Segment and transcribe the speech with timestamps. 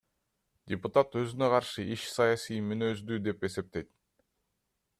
[0.71, 3.93] Депутат өзүнө каршы иш саясий мүнөздүү деп эсептейт.